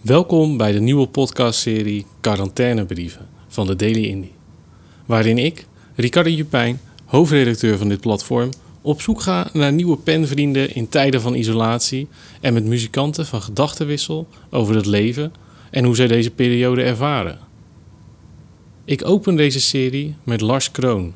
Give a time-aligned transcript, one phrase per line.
[0.00, 4.32] Welkom bij de nieuwe podcastserie Quarantainebrieven van de Daily Indie.
[5.06, 8.50] Waarin ik, Ricardo Jupijn, hoofdredacteur van dit platform,
[8.82, 12.08] op zoek ga naar nieuwe penvrienden in tijden van isolatie
[12.40, 15.32] en met muzikanten van gedachtenwissel over het leven
[15.70, 17.38] en hoe zij deze periode ervaren.
[18.84, 21.14] Ik open deze serie met Lars Kroon,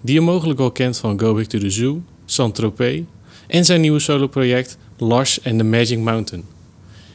[0.00, 3.00] die je mogelijk wel kent van Go Back to the Zoo, Saint-Tropez
[3.46, 6.44] en zijn nieuwe soloproject Lars and the Magic Mountain.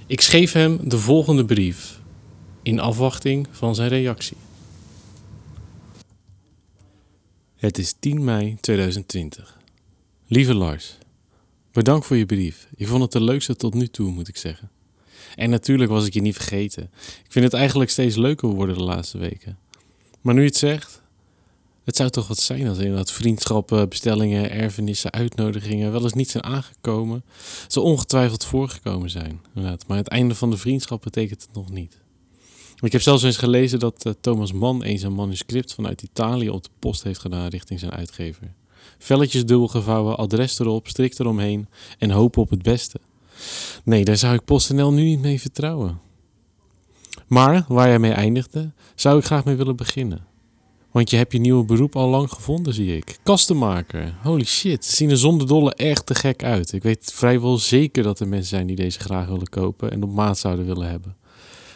[0.07, 1.99] Ik schreef hem de volgende brief
[2.61, 4.37] in afwachting van zijn reactie.
[7.55, 9.57] Het is 10 mei 2020.
[10.27, 10.97] Lieve Lars,
[11.71, 12.67] bedankt voor je brief.
[12.75, 14.69] Ik vond het de leukste tot nu toe, moet ik zeggen.
[15.35, 16.83] En natuurlijk was ik je niet vergeten.
[17.23, 19.57] Ik vind het eigenlijk steeds leuker worden de laatste weken.
[20.21, 21.01] Maar nu je het zegt,
[21.85, 26.43] het zou toch wat zijn als inderdaad vriendschappen, bestellingen, erfenissen, uitnodigingen wel eens niet zijn
[26.43, 27.23] aangekomen.
[27.67, 29.41] Ze ongetwijfeld voorgekomen zijn.
[29.87, 31.97] Maar het einde van de vriendschap betekent het nog niet.
[32.79, 36.63] Ik heb zelfs eens gelezen dat uh, Thomas Mann eens een manuscript vanuit Italië op
[36.63, 38.53] de post heeft gedaan richting zijn uitgever.
[38.97, 42.99] Velletjes dubbel gevouwen, adres erop, strikt eromheen en hopen op het beste.
[43.83, 45.99] Nee, daar zou ik PostNL nu niet mee vertrouwen.
[47.27, 50.25] Maar waar jij mee eindigde, zou ik graag mee willen beginnen.
[50.95, 53.17] Want je hebt je nieuwe beroep al lang gevonden, zie ik.
[53.23, 54.15] Kastenmaker.
[54.23, 56.73] Holy shit, zien er zonder dolle echt te gek uit.
[56.73, 60.11] Ik weet vrijwel zeker dat er mensen zijn die deze graag willen kopen en op
[60.11, 61.15] maat zouden willen hebben.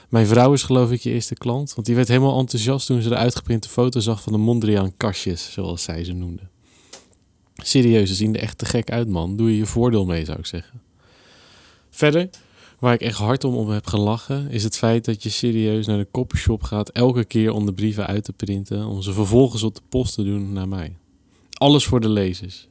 [0.09, 3.09] Mijn vrouw is geloof ik je eerste klant, want die werd helemaal enthousiast toen ze
[3.09, 6.43] de uitgeprinte foto zag van de Mondriaan kastjes, zoals zij ze noemde.
[7.55, 9.35] Serieus, ze zien er echt te gek uit, man.
[9.37, 10.81] Doe je je voordeel mee, zou ik zeggen.
[11.89, 12.29] Verder,
[12.79, 16.07] waar ik echt hard om, heb gelachen, is het feit dat je serieus naar de
[16.11, 19.81] copyshop gaat elke keer om de brieven uit te printen, om ze vervolgens op de
[19.89, 20.95] post te doen naar mij.
[21.51, 22.67] Alles voor de lezers.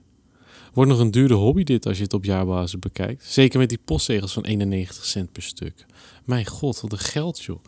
[0.73, 3.25] Wordt nog een dure hobby dit als je het op jaarbasis bekijkt.
[3.25, 5.87] Zeker met die postzegels van 91 cent per stuk.
[6.25, 7.65] Mijn god, wat een geld joh.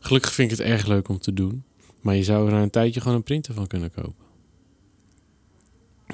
[0.00, 1.64] Gelukkig vind ik het erg leuk om te doen.
[2.00, 4.26] Maar je zou er na een tijdje gewoon een printer van kunnen kopen.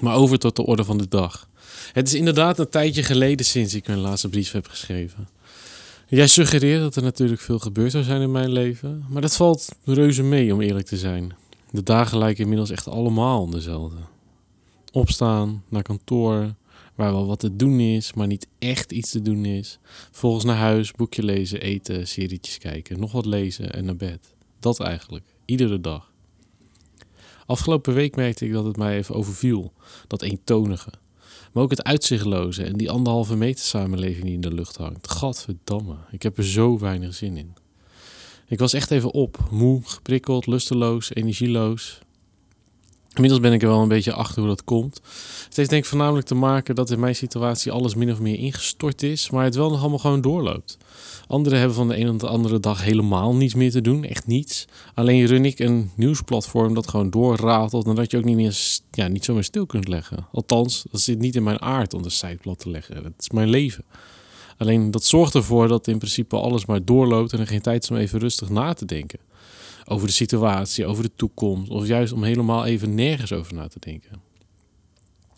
[0.00, 1.48] Maar over tot de orde van de dag.
[1.92, 5.28] Het is inderdaad een tijdje geleden sinds ik mijn laatste brief heb geschreven.
[6.08, 9.68] Jij suggereert dat er natuurlijk veel gebeurd zou zijn in mijn leven, maar dat valt
[9.84, 11.34] reuze mee om eerlijk te zijn.
[11.70, 13.96] De dagen lijken inmiddels echt allemaal dezelfde.
[14.92, 16.54] Opstaan, naar kantoor,
[16.94, 19.78] waar wel wat te doen is, maar niet echt iets te doen is.
[20.10, 24.34] Volgens naar huis, boekje lezen, eten, serietjes kijken, nog wat lezen en naar bed.
[24.58, 26.12] Dat eigenlijk, iedere dag.
[27.46, 29.72] Afgelopen week merkte ik dat het mij even overviel,
[30.06, 30.90] dat eentonige.
[31.54, 35.10] Maar ook het uitzichtloze en die anderhalve meter samenleving die in de lucht hangt.
[35.10, 37.54] Gadverdamme, ik heb er zo weinig zin in.
[38.46, 41.98] Ik was echt even op, moe, geprikkeld, lusteloos, energieloos.
[43.14, 45.00] Inmiddels ben ik er wel een beetje achter hoe dat komt.
[45.44, 48.38] Het heeft denk ik voornamelijk te maken dat in mijn situatie alles min of meer
[48.38, 50.78] ingestort is, maar het wel nog allemaal gewoon doorloopt.
[51.26, 54.26] Anderen hebben van de een op de andere dag helemaal niets meer te doen, echt
[54.26, 54.66] niets.
[54.94, 58.56] Alleen run ik een nieuwsplatform dat gewoon doorratelt en dat je ook niet meer,
[58.90, 60.26] ja, niet zomaar stil kunt leggen.
[60.32, 63.02] Althans, dat zit niet in mijn aard om de site plat te leggen.
[63.02, 63.84] Dat is mijn leven.
[64.58, 67.90] Alleen dat zorgt ervoor dat in principe alles maar doorloopt en er geen tijd is
[67.90, 69.18] om even rustig na te denken.
[69.84, 73.78] Over de situatie, over de toekomst, of juist om helemaal even nergens over na te
[73.80, 74.22] denken.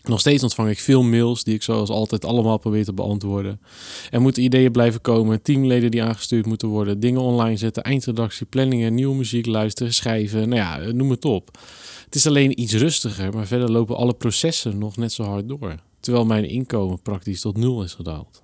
[0.03, 3.61] Nog steeds ontvang ik veel mails die ik zoals altijd allemaal probeer te beantwoorden.
[4.09, 8.93] Er moeten ideeën blijven komen, teamleden die aangestuurd moeten worden, dingen online zetten, eindredactie, planningen,
[8.93, 11.57] nieuwe muziek luisteren, schrijven, nou ja, noem het op.
[12.05, 15.75] Het is alleen iets rustiger, maar verder lopen alle processen nog net zo hard door.
[15.99, 18.43] Terwijl mijn inkomen praktisch tot nul is gedaald.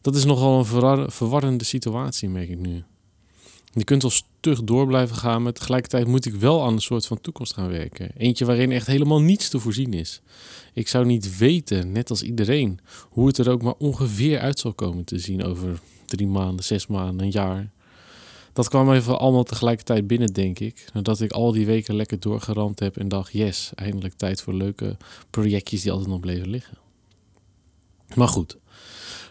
[0.00, 2.84] Dat is nogal een verwarrende situatie, merk ik nu.
[3.74, 7.06] Je kunt al stug door blijven gaan, maar tegelijkertijd moet ik wel aan een soort
[7.06, 8.10] van toekomst gaan werken.
[8.16, 10.20] Eentje waarin echt helemaal niets te voorzien is.
[10.72, 14.72] Ik zou niet weten, net als iedereen, hoe het er ook maar ongeveer uit zal
[14.72, 17.70] komen te zien over drie maanden, zes maanden, een jaar.
[18.52, 20.84] Dat kwam even allemaal tegelijkertijd binnen, denk ik.
[20.92, 24.96] Nadat ik al die weken lekker doorgeramd heb en dacht, yes, eindelijk tijd voor leuke
[25.30, 26.78] projectjes die altijd nog bleven liggen.
[28.14, 28.56] Maar goed,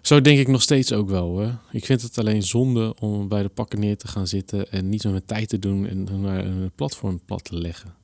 [0.02, 1.40] zo denk ik nog steeds ook wel.
[1.40, 1.52] Hè.
[1.72, 5.04] Ik vind het alleen zonde om bij de pakken neer te gaan zitten en niet
[5.04, 7.96] met mijn tijd te doen en naar een platform plat te leggen.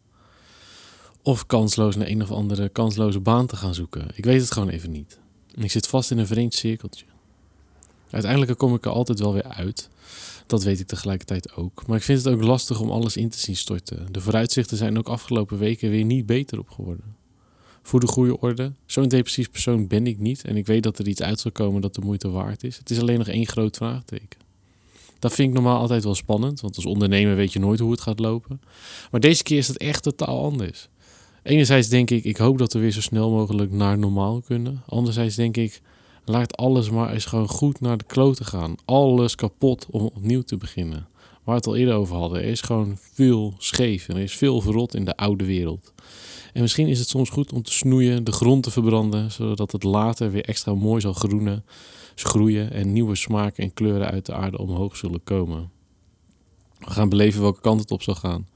[1.22, 4.08] Of kansloos naar een of andere kansloze baan te gaan zoeken.
[4.16, 5.20] Ik weet het gewoon even niet.
[5.56, 7.06] Ik zit vast in een vreemd cirkeltje.
[8.10, 9.90] Uiteindelijk kom ik er altijd wel weer uit.
[10.46, 11.88] Dat weet ik tegelijkertijd ook.
[11.88, 14.08] Maar ik vind het ook lastig om alles in te zien storten.
[14.12, 17.17] De vooruitzichten zijn ook afgelopen weken weer niet beter op geworden
[17.88, 18.72] voor de goede orde.
[18.86, 20.44] Zo'n depressief persoon ben ik niet.
[20.44, 22.78] En ik weet dat er iets uit zal komen dat de moeite waard is.
[22.78, 24.40] Het is alleen nog één groot vraagteken.
[25.20, 28.02] Dat vind ik normaal altijd wel spannend, want als ondernemer weet je nooit hoe het
[28.02, 28.62] gaat lopen.
[29.12, 30.88] Maar deze keer is het echt totaal anders.
[31.44, 34.84] Enerzijds denk ik, ik hoop dat we weer zo snel mogelijk naar normaal kunnen.
[34.86, 35.82] Anderzijds denk ik,
[36.30, 38.76] Laat alles maar eens gewoon goed naar de kloten gaan.
[38.86, 41.08] Alles kapot om opnieuw te beginnen.
[41.48, 42.40] Waar we het al eerder over hadden.
[42.40, 45.94] Er is gewoon veel scheef en er is veel verrot in de oude wereld.
[46.54, 49.84] En misschien is het soms goed om te snoeien, de grond te verbranden, zodat het
[49.84, 51.66] later weer extra mooi zal groenen,
[52.16, 55.72] groeien en nieuwe smaken en kleuren uit de aarde omhoog zullen komen.
[56.80, 58.48] We gaan beleven welke kant het op zal gaan.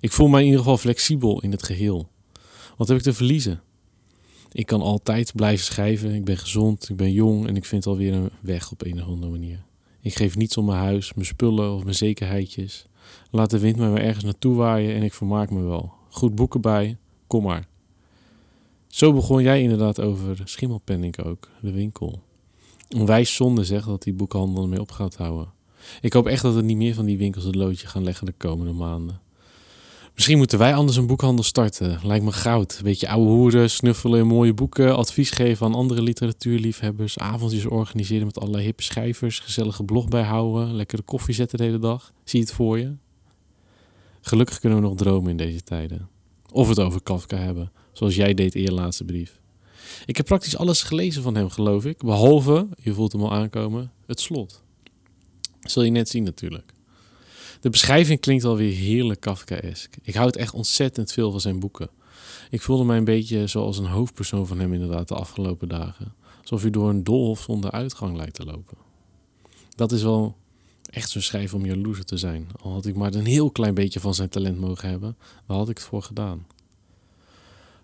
[0.00, 2.08] Ik voel mij in ieder geval flexibel in het geheel.
[2.76, 3.62] Wat heb ik te verliezen?
[4.52, 6.14] Ik kan altijd blijven schrijven.
[6.14, 9.08] Ik ben gezond, ik ben jong en ik vind alweer een weg op een of
[9.08, 9.64] andere manier.
[10.04, 12.86] Ik geef niets om mijn huis, mijn spullen of mijn zekerheidjes.
[13.30, 15.92] Laat de wind mij maar ergens naartoe waaien en ik vermaak me wel.
[16.10, 16.96] Goed boeken bij,
[17.26, 17.68] kom maar.
[18.86, 22.22] Zo begon jij inderdaad over Schimmelpenning ook, de winkel.
[22.96, 25.52] Onwijs zonde zeg dat die boekhandel ermee op gaat houden.
[26.00, 28.34] Ik hoop echt dat er niet meer van die winkels het loodje gaan leggen de
[28.36, 29.20] komende maanden.
[30.14, 31.98] Misschien moeten wij anders een boekhandel starten.
[32.02, 32.80] Lijkt me goud.
[32.82, 38.38] Beetje ouwe hoeren, snuffelen in mooie boeken, advies geven aan andere literatuurliefhebbers, avondjes organiseren met
[38.38, 42.12] allerlei hippe schrijvers, gezellige blog bijhouden, lekkere koffie zetten de hele dag.
[42.24, 42.94] Zie je het voor je?
[44.20, 46.08] Gelukkig kunnen we nog dromen in deze tijden.
[46.52, 49.40] Of het over Kafka hebben, zoals jij deed in je laatste brief.
[50.06, 51.98] Ik heb praktisch alles gelezen van hem, geloof ik.
[51.98, 54.62] Behalve, je voelt hem al aankomen, het slot.
[55.60, 56.73] zul je net zien natuurlijk.
[57.64, 59.96] De beschrijving klinkt alweer heerlijk Kafkaesk.
[60.02, 61.88] Ik houd echt ontzettend veel van zijn boeken.
[62.50, 66.14] Ik voelde mij een beetje zoals een hoofdpersoon van hem inderdaad de afgelopen dagen.
[66.40, 68.76] Alsof hij door een doolhof zonder uitgang lijkt te lopen.
[69.74, 70.36] Dat is wel
[70.90, 72.48] echt zo'n schrijf om jaloers te zijn.
[72.62, 75.68] Al had ik maar een heel klein beetje van zijn talent mogen hebben, waar had
[75.68, 76.46] ik het voor gedaan.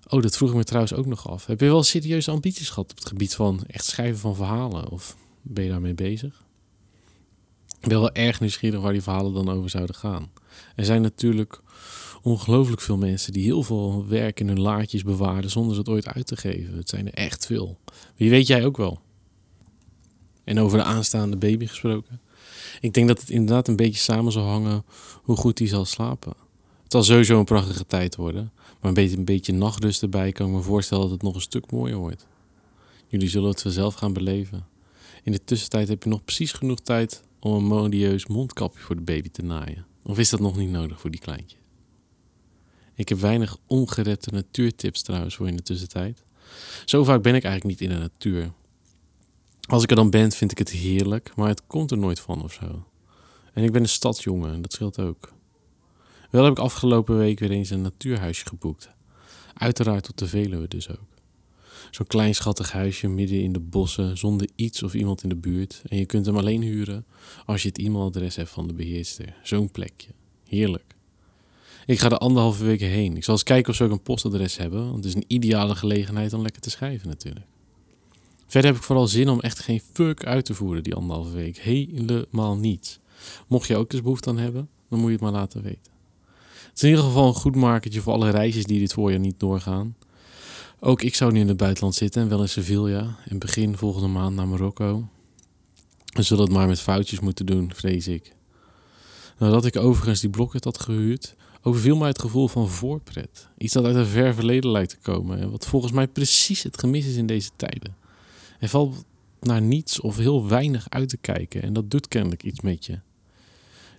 [0.08, 1.46] Oh, dat vroeg ik me trouwens ook nog af.
[1.46, 4.88] Heb je wel serieuze ambities gehad op het gebied van echt schrijven van verhalen?
[4.88, 6.44] Of ben je daarmee bezig?
[7.80, 10.30] Wel erg nieuwsgierig waar die verhalen dan over zouden gaan.
[10.76, 11.60] Er zijn natuurlijk
[12.22, 16.26] ongelooflijk veel mensen die heel veel werk in hun laadjes bewaren zonder het ooit uit
[16.26, 16.76] te geven.
[16.76, 17.78] Het zijn er echt veel.
[18.16, 19.00] Wie weet jij ook wel.
[20.44, 22.20] En over de aanstaande baby gesproken.
[22.80, 24.84] Ik denk dat het inderdaad een beetje samen zal hangen
[25.22, 26.32] hoe goed hij zal slapen.
[26.82, 28.52] Het zal sowieso een prachtige tijd worden.
[28.54, 31.40] Maar een beetje, een beetje nachtrust erbij kan ik me voorstellen dat het nog een
[31.40, 32.26] stuk mooier wordt.
[33.08, 34.66] Jullie zullen het vanzelf gaan beleven.
[35.22, 39.02] In de tussentijd heb je nog precies genoeg tijd om een modieus mondkapje voor de
[39.02, 39.86] baby te naaien.
[40.02, 41.56] Of is dat nog niet nodig voor die kleintje?
[42.94, 46.24] Ik heb weinig ongerepte natuurtips trouwens voor in de tussentijd.
[46.84, 48.52] Zo vaak ben ik eigenlijk niet in de natuur.
[49.68, 52.42] Als ik er dan ben, vind ik het heerlijk, maar het komt er nooit van
[52.42, 52.86] of zo.
[53.52, 55.32] En ik ben een stadsjongen en dat scheelt ook.
[56.30, 58.90] Wel heb ik afgelopen week weer eens een natuurhuisje geboekt.
[59.54, 61.08] Uiteraard op de Veluwe dus ook.
[61.90, 65.82] Zo'n klein schattig huisje midden in de bossen, zonder iets of iemand in de buurt.
[65.88, 67.04] En je kunt hem alleen huren
[67.46, 69.34] als je het e-mailadres hebt van de beheerster.
[69.42, 70.08] Zo'n plekje.
[70.48, 70.94] Heerlijk.
[71.86, 73.16] Ik ga er anderhalve weken heen.
[73.16, 75.74] Ik zal eens kijken of ze ook een postadres hebben, want het is een ideale
[75.74, 77.46] gelegenheid om lekker te schrijven natuurlijk.
[78.46, 81.58] Verder heb ik vooral zin om echt geen fuck uit te voeren die anderhalve week.
[81.58, 83.00] Helemaal niet.
[83.46, 85.92] Mocht je ook eens behoefte aan hebben, dan moet je het maar laten weten.
[86.68, 89.40] Het is in ieder geval een goed markertje voor alle reisjes die dit voorjaar niet
[89.40, 89.96] doorgaan.
[90.82, 93.16] Ook ik zou nu in het buitenland zitten en wel in Sevilla.
[93.28, 95.08] En begin volgende maand naar Marokko.
[96.04, 98.34] We zullen het maar met foutjes moeten doen, vrees ik.
[99.38, 103.48] Nadat ik overigens die blokket had gehuurd, overviel mij het gevoel van voorpret.
[103.58, 106.78] Iets dat uit een ver verleden lijkt te komen en wat volgens mij precies het
[106.78, 107.96] gemis is in deze tijden.
[108.60, 109.04] Er valt
[109.40, 112.98] naar niets of heel weinig uit te kijken en dat doet kennelijk iets met je.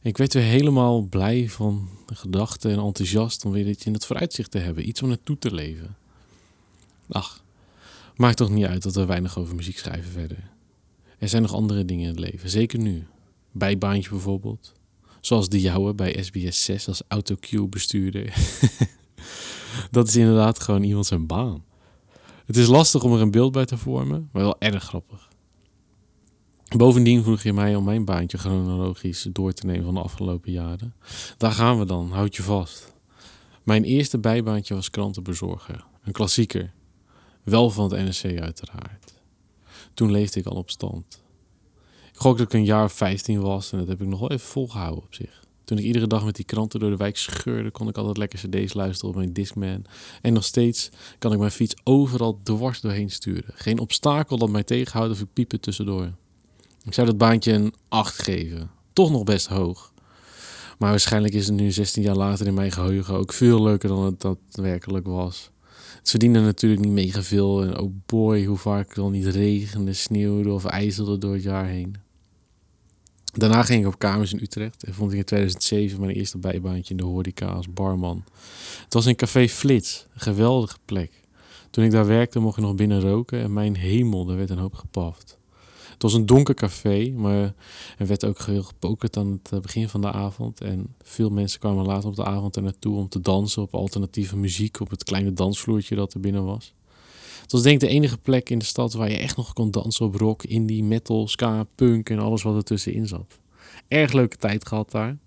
[0.01, 4.05] Ik werd weer helemaal blij van de gedachten en enthousiast om weer iets in het
[4.05, 5.95] vooruitzicht te hebben, iets om naartoe te leven.
[7.11, 7.43] Ach,
[8.15, 10.49] maakt toch niet uit dat we weinig over muziek schrijven verder.
[11.17, 13.07] Er zijn nog andere dingen in het leven, zeker nu.
[13.51, 14.73] Bijbaantje bijvoorbeeld.
[15.21, 18.33] Zoals de jouwe bij SBS 6 als autocue bestuurder.
[19.91, 21.63] dat is inderdaad gewoon iemand zijn baan.
[22.45, 25.29] Het is lastig om er een beeld bij te vormen, maar wel erg grappig.
[26.77, 30.93] Bovendien vroeg je mij om mijn baantje chronologisch door te nemen van de afgelopen jaren.
[31.37, 32.93] Daar gaan we dan, houd je vast.
[33.63, 35.85] Mijn eerste bijbaantje was krantenbezorger.
[36.03, 36.73] Een klassieker.
[37.43, 39.13] Wel van het NRC uiteraard.
[39.93, 41.21] Toen leefde ik al op stand.
[42.11, 44.31] Ik gok dat ik een jaar of 15 was en dat heb ik nog wel
[44.31, 45.43] even volgehouden op zich.
[45.63, 48.39] Toen ik iedere dag met die kranten door de wijk scheurde, kon ik altijd lekker
[48.39, 49.85] cd's luisteren op mijn Discman.
[50.21, 53.53] En nog steeds kan ik mijn fiets overal dwars doorheen sturen.
[53.53, 56.11] Geen obstakel dat mij tegenhoudt of ik piepen tussendoor.
[56.83, 58.71] Ik zou dat baantje een 8 geven.
[58.93, 59.93] Toch nog best hoog.
[60.77, 64.03] Maar waarschijnlijk is het nu 16 jaar later in mijn geheugen ook veel leuker dan
[64.03, 65.51] het daadwerkelijk was.
[66.01, 67.63] Het verdiende natuurlijk niet mega veel.
[67.63, 71.67] En oh boy, hoe vaak het al niet regende, sneeuwde of ijzelde door het jaar
[71.67, 71.95] heen.
[73.33, 76.91] Daarna ging ik op kamers in Utrecht en vond ik in 2007 mijn eerste bijbaantje
[76.91, 78.23] in de horeca als barman.
[78.83, 81.11] Het was in Café Flits, een geweldige plek.
[81.69, 84.57] Toen ik daar werkte mocht ik nog binnen roken en mijn hemel, er werd een
[84.57, 85.37] hoop gepaft.
[86.01, 87.53] Het was een donker café, maar
[87.97, 90.61] er werd ook heel gepokerd aan het eh, begin van de avond.
[90.61, 94.37] En veel mensen kwamen later op de avond er naartoe om te dansen op alternatieve
[94.37, 96.73] muziek op het kleine dansvloertje dat er binnen was.
[97.41, 99.71] Het was denk ik de enige plek in de stad waar je echt nog kon
[99.71, 103.39] dansen op rock, indie, metal, ska, punk en alles wat er tussenin zat.
[103.87, 105.17] Erg leuke tijd gehad daar.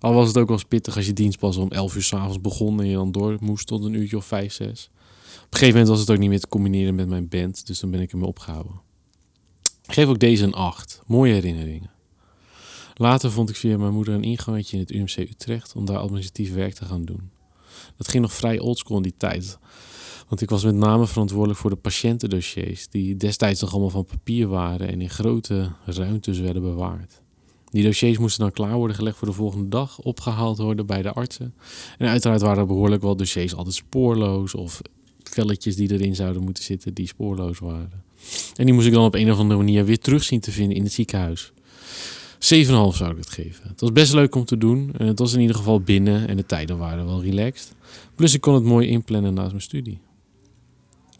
[0.00, 2.80] Al was het ook wel pittig als je dienst pas om 11 uur s'avonds begon
[2.80, 4.68] en je dan door moest tot een uurtje of 5, 6.
[4.68, 7.80] Op een gegeven moment was het ook niet meer te combineren met mijn band, dus
[7.80, 8.83] dan ben ik ermee opgehouden.
[9.94, 11.02] Geef ook deze een 8.
[11.06, 11.90] Mooie herinneringen.
[12.94, 16.54] Later vond ik via mijn moeder een ingangetje in het UMC Utrecht om daar administratief
[16.54, 17.30] werk te gaan doen.
[17.96, 19.58] Dat ging nog vrij oldschool in die tijd.
[20.28, 24.48] Want ik was met name verantwoordelijk voor de patiëntendossiers, die destijds nog allemaal van papier
[24.48, 27.22] waren en in grote ruimtes werden bewaard.
[27.70, 31.12] Die dossiers moesten dan klaar worden gelegd voor de volgende dag, opgehaald worden bij de
[31.12, 31.54] artsen.
[31.98, 34.80] En uiteraard waren er behoorlijk wel dossiers altijd spoorloos of
[35.22, 38.04] velletjes die erin zouden moeten zitten die spoorloos waren.
[38.56, 40.76] En die moest ik dan op een of andere manier weer terug zien te vinden
[40.76, 41.52] in het ziekenhuis.
[42.34, 43.68] 7,5 zou ik het geven.
[43.68, 44.92] Het was best leuk om te doen.
[44.98, 47.74] En het was in ieder geval binnen en de tijden waren wel relaxed.
[48.14, 50.00] Plus ik kon het mooi inplannen naast mijn studie.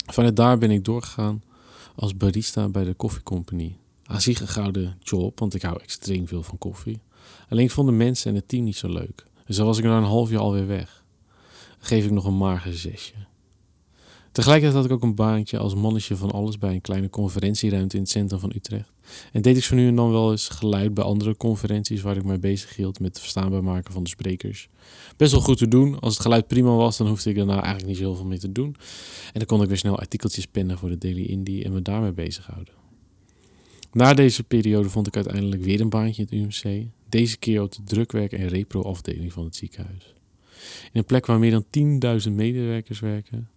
[0.06, 1.42] Vanuit daar ben ik doorgegaan
[1.94, 3.76] als barista bij de koffiecompany.
[4.04, 7.00] Aan zich een gouden job, want ik hou extreem veel van koffie.
[7.48, 9.26] Alleen vonden mensen en het team niet zo leuk.
[9.46, 11.04] Dus dan was ik na een half jaar alweer weg.
[11.78, 13.14] Dan geef ik nog een mager zesje.
[14.34, 18.02] Tegelijkertijd had ik ook een baantje als mannetje van alles bij een kleine conferentieruimte in
[18.02, 18.92] het centrum van Utrecht.
[19.32, 22.24] En deed ik zo nu en dan wel eens geluid bij andere conferenties waar ik
[22.24, 24.68] mij bezig hield met het verstaanbaar maken van de sprekers.
[25.16, 26.00] Best wel goed te doen.
[26.00, 28.76] Als het geluid prima was, dan hoefde ik daarna eigenlijk niet zoveel meer te doen.
[29.26, 32.12] En dan kon ik weer snel artikeltjes pennen voor de Daily Indie en me daarmee
[32.12, 32.74] bezighouden.
[33.92, 36.86] Na deze periode vond ik uiteindelijk weer een baantje in het UMC.
[37.08, 40.14] Deze keer op de drukwerk- en repro-afdeling van het ziekenhuis.
[40.84, 41.64] In een plek waar meer dan
[42.26, 43.48] 10.000 medewerkers werken,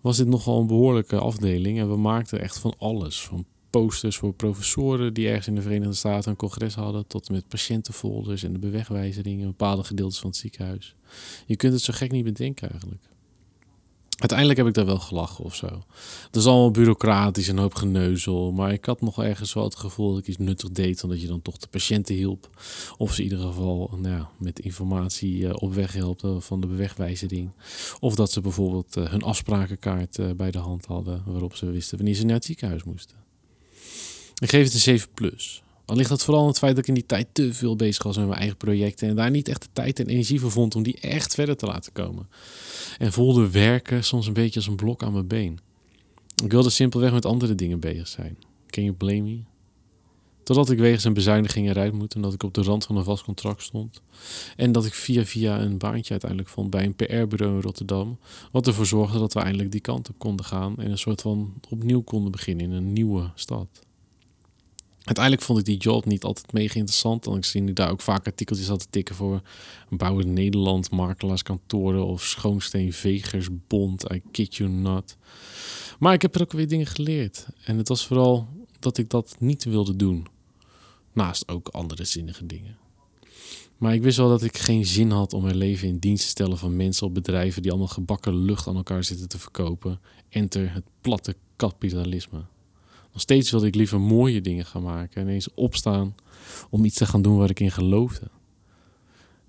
[0.00, 1.78] was dit nogal een behoorlijke afdeling.
[1.78, 3.20] En we maakten echt van alles.
[3.20, 7.48] Van posters voor professoren die ergens in de Verenigde Staten een congres hadden, tot met
[7.48, 10.94] patiëntenfolders en de bewegwijzeringen in bepaalde gedeeltes van het ziekenhuis.
[11.46, 13.02] Je kunt het zo gek niet bedenken eigenlijk.
[14.16, 15.84] Uiteindelijk heb ik daar wel gelachen of zo.
[16.26, 18.52] Het is allemaal bureaucratisch en hoop geneuzel.
[18.52, 21.02] Maar ik had nog ergens wel het gevoel dat ik iets nuttig deed.
[21.02, 22.50] Omdat je dan toch de patiënten hielp.
[22.96, 26.66] Of ze in ieder geval nou ja, met informatie eh, op weg helpte van de
[26.66, 27.50] bewegwijzering.
[28.00, 31.22] Of dat ze bijvoorbeeld eh, hun afsprakenkaart eh, bij de hand hadden.
[31.26, 33.16] Waarop ze wisten wanneer ze naar het ziekenhuis moesten.
[34.38, 35.62] Ik geef het een 7 plus.
[35.86, 38.02] Dan ligt dat vooral in het feit dat ik in die tijd te veel bezig
[38.02, 39.08] was met mijn eigen projecten.
[39.08, 41.66] En daar niet echt de tijd en energie voor vond om die echt verder te
[41.66, 42.28] laten komen.
[42.98, 45.58] En voelde werken soms een beetje als een blok aan mijn been.
[46.44, 48.38] Ik wilde simpelweg met andere dingen bezig zijn.
[48.66, 49.38] Can you blame me?
[50.42, 53.04] Totdat ik wegens een bezuiniging eruit moet en dat ik op de rand van een
[53.04, 54.02] vast contract stond.
[54.56, 58.18] En dat ik via via een baantje uiteindelijk vond bij een PR-bureau in Rotterdam.
[58.52, 61.54] Wat ervoor zorgde dat we eindelijk die kant op konden gaan en een soort van
[61.68, 63.85] opnieuw konden beginnen in een nieuwe stad.
[65.06, 67.24] Uiteindelijk vond ik die job niet altijd mega interessant.
[67.24, 69.40] Dan zie ik daar ook vaak artikeltjes aan te tikken voor
[69.88, 74.12] Bouwen Nederland, makelaarskantoren of Schoonsteenvegersbond.
[74.12, 75.16] I kid you not.
[75.98, 77.46] Maar ik heb er ook weer dingen geleerd.
[77.64, 78.48] En het was vooral
[78.78, 80.26] dat ik dat niet wilde doen.
[81.12, 82.76] Naast ook andere zinnige dingen.
[83.76, 86.30] Maar ik wist wel dat ik geen zin had om mijn leven in dienst te
[86.30, 90.00] stellen van mensen of bedrijven die allemaal gebakken lucht aan elkaar zitten te verkopen.
[90.28, 92.44] Enter het platte kapitalisme.
[93.16, 96.14] Nog steeds wilde ik liever mooie dingen gaan maken en eens opstaan
[96.70, 98.26] om iets te gaan doen waar ik in geloofde.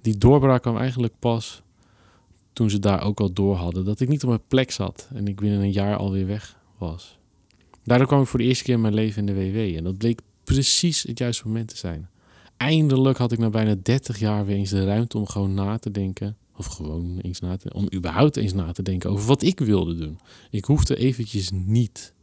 [0.01, 1.61] Die doorbraak kwam eigenlijk pas
[2.53, 5.27] toen ze daar ook al door hadden dat ik niet op mijn plek zat en
[5.27, 7.17] ik binnen een jaar alweer weg was.
[7.83, 9.97] Daardoor kwam ik voor de eerste keer in mijn leven in de WW en dat
[9.97, 12.09] bleek precies het juiste moment te zijn.
[12.57, 15.91] Eindelijk had ik na bijna 30 jaar weer eens de ruimte om gewoon na te
[15.91, 16.37] denken.
[16.55, 19.95] Of gewoon eens na te om überhaupt eens na te denken over wat ik wilde
[19.95, 20.19] doen.
[20.51, 22.13] Ik hoefde eventjes niet.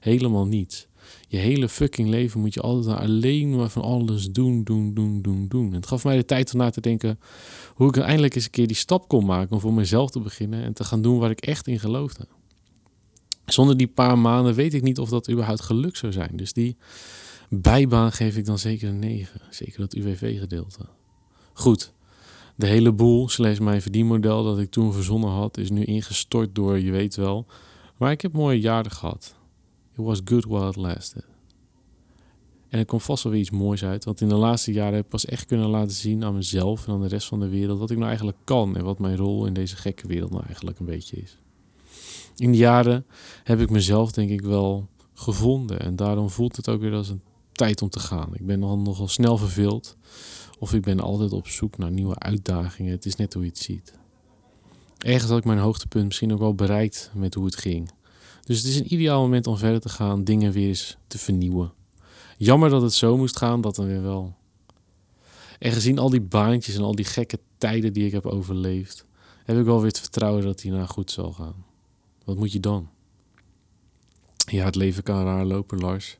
[0.00, 0.88] Helemaal niets
[1.28, 5.48] je hele fucking leven moet je altijd alleen maar van alles doen, doen, doen, doen,
[5.48, 5.66] doen.
[5.66, 7.18] En het gaf mij de tijd om na te denken
[7.74, 10.64] hoe ik eindelijk eens een keer die stap kon maken om voor mezelf te beginnen
[10.64, 12.26] en te gaan doen waar ik echt in geloofde.
[13.46, 16.30] Zonder die paar maanden weet ik niet of dat überhaupt geluk zou zijn.
[16.36, 16.76] Dus die
[17.48, 19.40] bijbaan geef ik dan zeker een 9.
[19.50, 20.86] Zeker dat UWV-gedeelte.
[21.52, 21.92] Goed,
[22.56, 26.78] de hele boel, slechts mijn verdienmodel dat ik toen verzonnen had, is nu ingestort door
[26.78, 27.46] je weet wel.
[27.96, 29.34] Maar ik heb mooie jaren gehad.
[30.02, 31.24] Was good while it lasted.
[32.68, 34.04] En er komt vast wel weer iets moois uit.
[34.04, 36.92] Want in de laatste jaren heb ik pas echt kunnen laten zien aan mezelf en
[36.92, 39.46] aan de rest van de wereld wat ik nou eigenlijk kan en wat mijn rol
[39.46, 41.38] in deze gekke wereld nou eigenlijk een beetje is.
[42.36, 43.06] In de jaren
[43.44, 47.22] heb ik mezelf denk ik wel gevonden en daarom voelt het ook weer als een
[47.52, 48.34] tijd om te gaan.
[48.34, 49.96] Ik ben al nogal snel verveeld
[50.58, 52.92] of ik ben altijd op zoek naar nieuwe uitdagingen.
[52.92, 53.98] Het is net hoe je het ziet.
[54.98, 57.90] Ergens had ik mijn hoogtepunt misschien ook wel bereikt met hoe het ging.
[58.50, 61.72] Dus het is een ideaal moment om verder te gaan, dingen weer eens te vernieuwen.
[62.36, 64.36] Jammer dat het zo moest gaan, dat dan weer wel.
[65.58, 69.06] En gezien al die baantjes en al die gekke tijden die ik heb overleefd,
[69.44, 71.64] heb ik wel weer het vertrouwen dat nou goed zal gaan.
[72.24, 72.88] Wat moet je dan?
[74.36, 76.18] Ja, het leven kan raar lopen, Lars.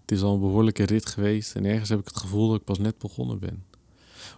[0.00, 2.64] Het is al een behoorlijke rit geweest en ergens heb ik het gevoel dat ik
[2.64, 3.64] pas net begonnen ben.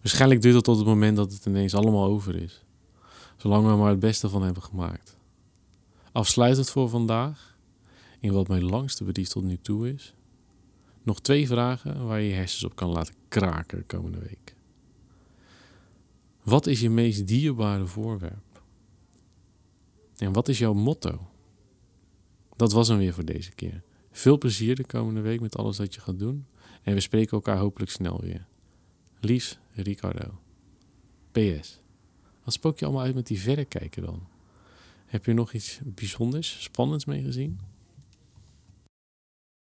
[0.03, 2.65] Waarschijnlijk duurt het tot het moment dat het ineens allemaal over is.
[3.37, 5.19] Zolang we maar het beste van hebben gemaakt.
[6.13, 7.59] Afsluitend voor vandaag,
[8.21, 10.15] in wat mijn langste brief tot nu toe is,
[11.03, 14.55] nog twee vragen waar je je hersens op kan laten kraken de komende week.
[16.43, 18.63] Wat is je meest dierbare voorwerp?
[20.17, 21.31] En wat is jouw motto?
[22.57, 23.83] Dat was hem weer voor deze keer.
[24.11, 26.47] Veel plezier de komende week met alles wat je gaat doen.
[26.83, 28.47] En we spreken elkaar hopelijk snel weer.
[29.21, 30.41] Liefs, Ricardo.
[31.33, 31.81] PS.
[32.45, 34.27] Wat spook je allemaal uit met die verrekijker dan?
[35.11, 37.61] Heb je nog iets bijzonders, spannends mee gezien?